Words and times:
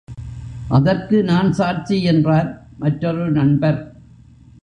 அதற்கு 0.69 1.23
நான் 1.23 1.51
சாட்சி 1.53 2.03
என்றார் 2.03 2.49
மற்றொரு 2.77 3.31
நண்பர். 3.31 3.79